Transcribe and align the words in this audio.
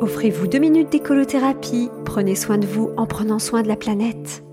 Offrez-vous 0.00 0.46
deux 0.46 0.58
minutes 0.60 0.90
d'écolothérapie. 0.90 1.90
Prenez 2.04 2.36
soin 2.36 2.58
de 2.58 2.66
vous 2.66 2.90
en 2.96 3.06
prenant 3.06 3.40
soin 3.40 3.62
de 3.62 3.68
la 3.68 3.76
planète. 3.76 4.44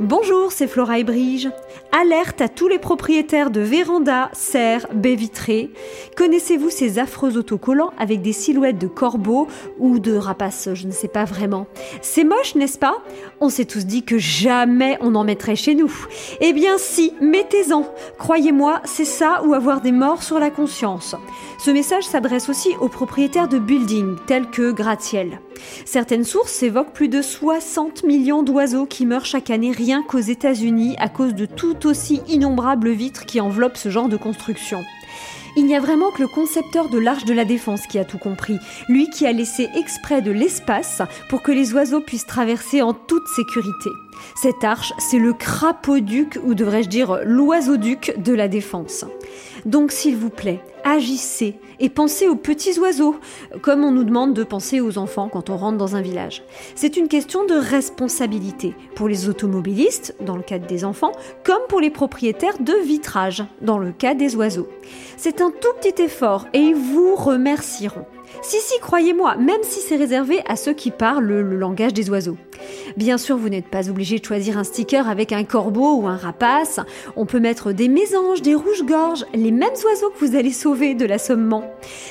Bonjour, 0.00 0.50
c'est 0.50 0.66
Flora 0.66 0.98
et 0.98 1.04
Brige. 1.04 1.48
Alerte 1.92 2.40
à 2.40 2.48
tous 2.48 2.66
les 2.66 2.80
propriétaires 2.80 3.52
de 3.52 3.60
vérandas, 3.60 4.28
serres, 4.32 4.88
baies 4.92 5.14
vitrées. 5.14 5.70
Connaissez-vous 6.16 6.68
ces 6.68 6.98
affreux 6.98 7.38
autocollants 7.38 7.92
avec 7.96 8.20
des 8.20 8.32
silhouettes 8.32 8.78
de 8.78 8.88
corbeaux 8.88 9.46
ou 9.78 10.00
de 10.00 10.16
rapaces, 10.16 10.70
je 10.74 10.88
ne 10.88 10.92
sais 10.92 11.06
pas 11.06 11.24
vraiment? 11.24 11.68
C'est 12.02 12.24
moche, 12.24 12.56
n'est-ce 12.56 12.78
pas? 12.78 12.96
On 13.40 13.48
s'est 13.48 13.66
tous 13.66 13.86
dit 13.86 14.02
que 14.02 14.18
jamais 14.18 14.98
on 15.00 15.14
en 15.14 15.22
mettrait 15.22 15.54
chez 15.54 15.76
nous. 15.76 15.94
Eh 16.40 16.52
bien 16.52 16.76
si, 16.76 17.12
mettez-en. 17.20 17.86
Croyez-moi, 18.18 18.80
c'est 18.84 19.04
ça 19.04 19.42
ou 19.44 19.54
avoir 19.54 19.80
des 19.80 19.92
morts 19.92 20.24
sur 20.24 20.40
la 20.40 20.50
conscience. 20.50 21.14
Ce 21.64 21.70
message 21.70 22.04
s'adresse 22.04 22.48
aussi 22.48 22.70
aux 22.80 22.88
propriétaires 22.88 23.48
de 23.48 23.60
buildings 23.60 24.16
tels 24.26 24.50
que 24.50 24.72
Gratte-Ciel. 24.72 25.40
Certaines 25.84 26.24
sources 26.24 26.62
évoquent 26.62 26.92
plus 26.92 27.08
de 27.08 27.22
60 27.22 28.04
millions 28.04 28.42
d'oiseaux 28.42 28.86
qui 28.86 29.06
meurent 29.06 29.24
chaque 29.24 29.50
année 29.50 29.70
rien 29.84 30.02
qu'aux 30.02 30.18
États-Unis 30.18 30.96
à 30.98 31.10
cause 31.10 31.34
de 31.34 31.44
tout 31.44 31.86
aussi 31.86 32.22
innombrables 32.26 32.90
vitres 32.92 33.26
qui 33.26 33.38
enveloppent 33.42 33.76
ce 33.76 33.90
genre 33.90 34.08
de 34.08 34.16
construction. 34.16 34.82
Il 35.56 35.66
n'y 35.66 35.76
a 35.76 35.80
vraiment 35.80 36.10
que 36.10 36.22
le 36.22 36.28
concepteur 36.28 36.88
de 36.88 36.98
l'Arche 36.98 37.24
de 37.24 37.32
la 37.32 37.44
Défense 37.44 37.86
qui 37.86 37.98
a 37.98 38.04
tout 38.04 38.18
compris, 38.18 38.58
lui 38.88 39.08
qui 39.10 39.24
a 39.26 39.32
laissé 39.32 39.68
exprès 39.76 40.20
de 40.20 40.32
l'espace 40.32 41.00
pour 41.28 41.42
que 41.42 41.52
les 41.52 41.72
oiseaux 41.74 42.00
puissent 42.00 42.26
traverser 42.26 42.82
en 42.82 42.92
toute 42.92 43.28
sécurité. 43.28 43.90
Cette 44.34 44.64
arche, 44.64 44.92
c'est 44.98 45.18
le 45.18 45.32
crapaud-duc, 45.32 46.38
ou 46.44 46.54
devrais-je 46.54 46.88
dire 46.88 47.20
l'oiseau-duc 47.24 48.14
de 48.18 48.32
la 48.32 48.48
Défense. 48.48 49.04
Donc 49.64 49.92
s'il 49.92 50.16
vous 50.16 50.30
plaît, 50.30 50.60
agissez 50.84 51.56
et 51.80 51.88
pensez 51.88 52.28
aux 52.28 52.36
petits 52.36 52.78
oiseaux, 52.78 53.16
comme 53.62 53.84
on 53.84 53.90
nous 53.90 54.04
demande 54.04 54.34
de 54.34 54.44
penser 54.44 54.80
aux 54.80 54.98
enfants 54.98 55.28
quand 55.28 55.50
on 55.50 55.56
rentre 55.56 55.78
dans 55.78 55.96
un 55.96 56.02
village. 56.02 56.42
C'est 56.74 56.96
une 56.96 57.08
question 57.08 57.44
de 57.46 57.54
responsabilité 57.54 58.74
pour 58.94 59.08
les 59.08 59.28
automobilistes, 59.28 60.14
dans 60.20 60.36
le 60.36 60.42
cadre 60.42 60.66
des 60.66 60.84
enfants, 60.84 61.12
comme 61.44 61.62
pour 61.68 61.80
les 61.80 61.90
propriétaires 61.90 62.58
de 62.60 62.74
vitrage, 62.84 63.44
dans 63.60 63.78
le 63.78 63.92
cas 63.92 64.14
des 64.14 64.36
oiseaux. 64.36 64.68
C'est 65.16 65.40
un 65.40 65.50
tout 65.50 65.72
petit 65.80 66.02
effort 66.02 66.46
et 66.52 66.58
ils 66.58 66.74
vous 66.74 67.14
remercieront. 67.14 68.06
Si, 68.42 68.58
si, 68.60 68.78
croyez-moi, 68.80 69.36
même 69.36 69.62
si 69.62 69.80
c'est 69.80 69.96
réservé 69.96 70.42
à 70.46 70.56
ceux 70.56 70.74
qui 70.74 70.90
parlent 70.90 71.24
le, 71.24 71.42
langage 71.56 71.94
des 71.94 72.10
oiseaux. 72.10 72.36
Bien 72.96 73.18
sûr, 73.18 73.36
vous 73.36 73.48
n'êtes 73.48 73.68
pas 73.68 73.90
obligé 73.90 74.18
de 74.18 74.24
choisir 74.24 74.58
un 74.58 74.64
sticker 74.64 75.08
avec 75.08 75.32
un 75.32 75.44
corbeau 75.44 75.96
ou 75.96 76.06
un 76.06 76.16
rapace. 76.16 76.80
On 77.16 77.26
peut 77.26 77.40
mettre 77.40 77.72
des 77.72 77.88
mésanges, 77.88 78.42
des 78.42 78.54
rouges-gorges, 78.54 79.24
les 79.34 79.50
mêmes 79.50 79.74
oiseaux 79.84 80.10
que 80.10 80.24
vous 80.24 80.36
allez 80.36 80.52
sauver 80.52 80.94
de 80.94 81.06
l'assommement. 81.06 81.64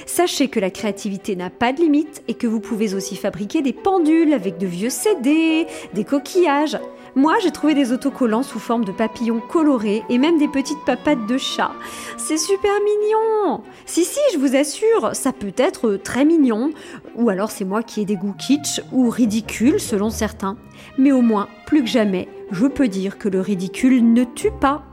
Sachez 0.05 0.47
que 0.47 0.59
la 0.59 0.69
créativité 0.69 1.35
n'a 1.35 1.49
pas 1.49 1.73
de 1.73 1.81
limite 1.81 2.23
et 2.27 2.33
que 2.33 2.47
vous 2.47 2.59
pouvez 2.59 2.93
aussi 2.93 3.15
fabriquer 3.15 3.61
des 3.61 3.73
pendules 3.73 4.33
avec 4.33 4.57
de 4.57 4.67
vieux 4.67 4.89
CD, 4.89 5.67
des 5.93 6.03
coquillages. 6.03 6.77
Moi, 7.15 7.35
j'ai 7.43 7.51
trouvé 7.51 7.75
des 7.75 7.91
autocollants 7.91 8.41
sous 8.41 8.57
forme 8.57 8.85
de 8.85 8.91
papillons 8.91 9.39
colorés 9.39 10.01
et 10.09 10.17
même 10.17 10.39
des 10.39 10.47
petites 10.47 10.83
papates 10.83 11.27
de 11.27 11.37
chat. 11.37 11.71
C'est 12.17 12.39
super 12.39 12.71
mignon 12.83 13.61
Si, 13.85 14.03
si, 14.03 14.19
je 14.33 14.39
vous 14.39 14.55
assure, 14.55 15.15
ça 15.15 15.31
peut 15.31 15.53
être 15.57 15.95
très 16.03 16.25
mignon, 16.25 16.71
ou 17.15 17.29
alors 17.29 17.51
c'est 17.51 17.65
moi 17.65 17.83
qui 17.83 18.01
ai 18.01 18.05
des 18.05 18.15
goûts 18.15 18.33
kitsch 18.33 18.81
ou 18.91 19.09
ridicules 19.09 19.79
selon 19.79 20.09
certains. 20.09 20.57
Mais 20.97 21.11
au 21.11 21.21
moins, 21.21 21.47
plus 21.65 21.81
que 21.81 21.89
jamais, 21.89 22.27
je 22.51 22.67
peux 22.67 22.87
dire 22.87 23.17
que 23.17 23.29
le 23.29 23.41
ridicule 23.41 24.13
ne 24.13 24.23
tue 24.23 24.51
pas. 24.59 24.83